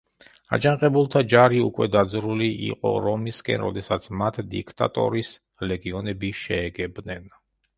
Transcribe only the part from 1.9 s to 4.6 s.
დაძრული იყო რომისკენ, როდესაც მათ